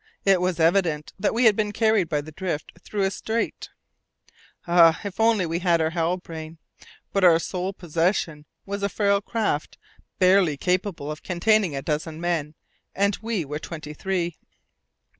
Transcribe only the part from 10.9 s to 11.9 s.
of containing a